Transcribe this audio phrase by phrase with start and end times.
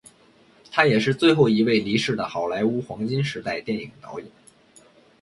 [0.71, 4.27] 他也是最后一位离世的好莱坞黄金时代电影导演。